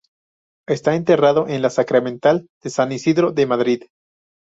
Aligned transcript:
Está 0.67 0.95
enterrado 0.95 1.47
en 1.47 1.61
la 1.61 1.69
Sacramental 1.69 2.47
de 2.63 2.71
San 2.71 2.91
Isidro 2.91 3.31
de 3.33 3.45
Madrid. 3.45 3.83